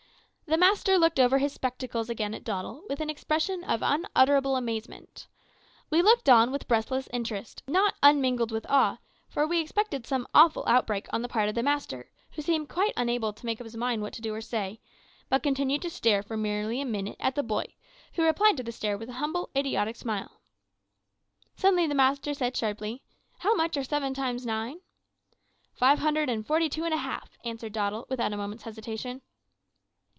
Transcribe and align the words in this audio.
The 0.47 0.57
master 0.57 0.97
looked 0.97 1.17
over 1.17 1.37
his 1.37 1.53
spectacles 1.53 2.09
again 2.09 2.33
at 2.33 2.43
Doddle 2.43 2.83
with 2.89 2.99
an 2.99 3.09
expression 3.09 3.63
of 3.63 3.81
unutterable 3.81 4.57
amazement. 4.57 5.27
We 5.89 6.01
looked 6.01 6.27
on 6.27 6.51
with 6.51 6.67
breathless 6.67 7.07
interest, 7.13 7.63
not 7.69 7.95
unmingled 8.03 8.51
with 8.51 8.65
awe, 8.67 8.97
for 9.29 9.47
we 9.47 9.61
expected 9.61 10.05
some 10.05 10.27
awful 10.35 10.65
outbreak 10.67 11.07
on 11.13 11.21
the 11.21 11.29
part 11.29 11.47
of 11.47 11.55
the 11.55 11.63
master, 11.63 12.11
who 12.31 12.41
seemed 12.41 12.67
quite 12.67 12.91
unable 12.97 13.31
to 13.31 13.45
make 13.45 13.61
up 13.61 13.63
his 13.63 13.77
mind 13.77 14.01
what 14.01 14.11
to 14.11 14.21
do 14.21 14.33
or 14.35 14.41
say, 14.41 14.81
but 15.29 15.41
continued 15.41 15.83
to 15.83 15.89
stare 15.89 16.21
for 16.21 16.35
nearly 16.35 16.81
a 16.81 16.85
minute 16.85 17.15
at 17.21 17.35
the 17.35 17.43
boy, 17.43 17.65
who 18.15 18.23
replied 18.25 18.57
to 18.57 18.63
the 18.63 18.73
stare 18.73 18.97
with 18.97 19.07
a 19.07 19.13
humble, 19.13 19.51
idiotic 19.55 19.95
smile. 19.95 20.41
"Suddenly 21.55 21.87
the 21.87 21.95
master 21.95 22.33
said 22.33 22.57
sharply, 22.57 23.03
`How 23.41 23.55
much 23.55 23.77
are 23.77 23.85
seven 23.85 24.13
times 24.13 24.45
nine?' 24.45 24.81
"`Five 25.81 25.99
hundred 25.99 26.29
and 26.29 26.45
forty 26.45 26.67
two 26.67 26.83
and 26.83 26.93
a 26.93 26.97
half,' 26.97 27.37
answered 27.45 27.71
Doddle, 27.71 28.05
without 28.09 28.33
a 28.33 28.37
moment's 28.37 28.65
hesitation. 28.65 29.21